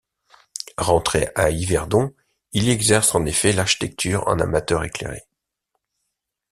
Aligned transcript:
Rentré 0.79 1.29
à 1.35 1.51
Yverdon, 1.51 2.11
il 2.53 2.63
y 2.63 2.71
exerce 2.71 3.13
en 3.13 3.23
effet 3.27 3.53
l’architecture 3.53 4.27
en 4.27 4.39
amateur 4.39 4.83
éclairé. 4.83 5.25